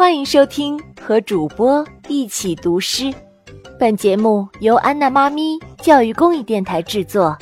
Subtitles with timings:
[0.00, 3.12] 欢迎收听和主播一起读诗。
[3.78, 7.36] 本节目由安娜妈咪教育公益电台制作，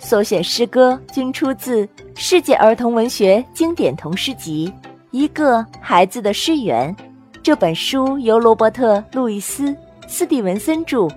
[0.00, 1.84] 所选诗歌均出自
[2.16, 4.72] 《世界儿童文学经典童诗集》
[5.10, 6.96] 《一个孩子的诗源》。
[7.42, 9.70] 这本书由罗伯特·路易斯·
[10.08, 11.08] 斯蒂文森著，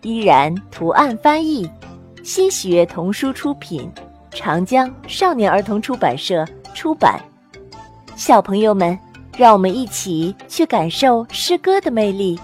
[0.00, 1.70] 依然图案翻译，
[2.24, 3.86] 新喜悦童书出品，
[4.30, 6.42] 长江少年儿童出版社
[6.72, 7.20] 出版。
[8.16, 8.98] 小朋友们，
[9.38, 12.36] 让我们一起去感受诗歌的魅力，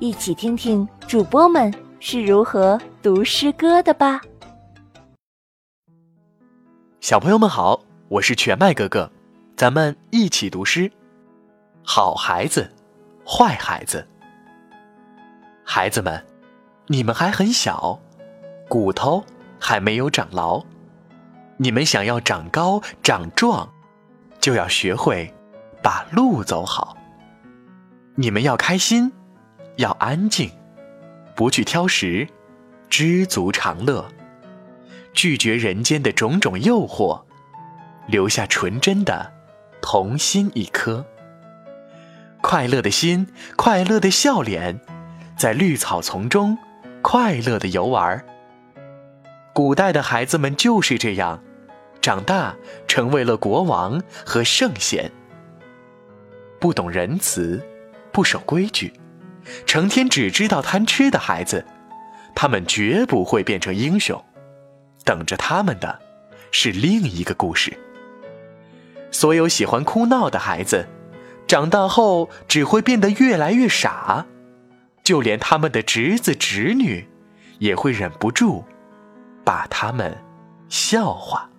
[0.00, 4.20] 一起听听主播们是如何读诗歌的吧。
[7.00, 9.08] 小朋友们好，我是全麦哥哥，
[9.56, 10.90] 咱们一起读诗。
[11.84, 12.68] 好孩子，
[13.24, 14.04] 坏孩子。
[15.62, 16.26] 孩子们，
[16.88, 18.00] 你们还很小，
[18.68, 19.24] 骨头
[19.60, 20.64] 还没有长牢，
[21.58, 23.72] 你们想要长高长壮。
[24.40, 25.32] 就要学会
[25.82, 26.96] 把路走好。
[28.14, 29.12] 你们要开心，
[29.76, 30.50] 要安静，
[31.34, 32.28] 不去挑食，
[32.88, 34.06] 知足常乐，
[35.12, 37.22] 拒绝人间的种种诱惑，
[38.06, 39.32] 留下纯真的
[39.80, 41.04] 童心一颗。
[42.40, 44.80] 快乐的心，快乐的笑脸，
[45.36, 46.58] 在绿草丛中
[47.00, 48.24] 快乐的游玩。
[49.54, 51.42] 古代的孩子们就是这样。
[52.00, 52.56] 长大
[52.88, 55.12] 成为了国王和圣贤，
[56.62, 57.60] 不懂仁慈，
[58.12, 58.92] 不守规矩，
[59.66, 61.66] 成天只知道贪吃的孩子，
[62.36, 64.24] 他们绝不会变成英雄。
[65.04, 65.98] 等着他们的，
[66.52, 67.76] 是另一个故事。
[69.10, 70.86] 所有喜欢哭闹的孩子，
[71.48, 74.24] 长大后只会变得越来越傻，
[75.02, 77.08] 就连他们的侄子侄女，
[77.58, 78.64] 也会忍不住
[79.42, 80.16] 把他们
[80.68, 81.50] 笑话。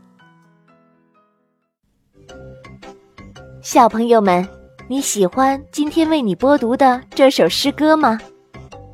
[3.61, 4.47] 小朋友们，
[4.89, 8.19] 你喜欢今天为你播读的这首诗歌吗？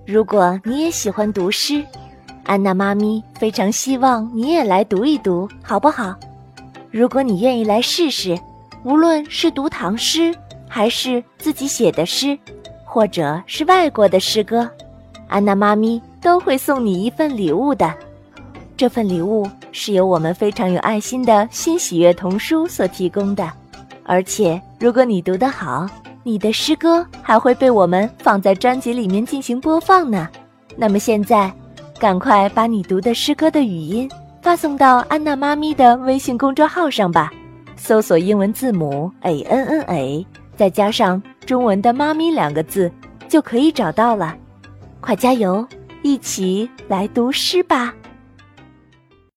[0.05, 1.83] 如果你也喜欢读诗，
[2.43, 6.15] 安娜妈咪非常希望你也来读一读，好不好？
[6.91, 8.39] 如果你愿意来试试，
[8.83, 10.33] 无论是读唐诗，
[10.67, 12.37] 还是自己写的诗，
[12.85, 14.69] 或者是外国的诗歌，
[15.27, 17.91] 安娜妈咪都会送你一份礼物的。
[18.77, 23.51] 这份礼物是由我们非常有爱心的新喜悦童书所提供的。
[24.09, 25.85] 而且，如果你读得好，
[26.23, 30.27] 你的诗歌还会被我们放在专辑里面进行播放呢。
[30.75, 31.53] 那么现在，
[31.99, 34.09] 赶快把你读的诗歌的语音
[34.41, 37.31] 发送到安娜妈咪的微信公众号上吧，
[37.75, 42.91] 搜索英文字母 a n n a，再加上中文的“妈咪”两个字，
[43.27, 44.35] 就可以找到了。
[44.99, 45.63] 快加油，
[46.01, 47.93] 一起来读诗吧！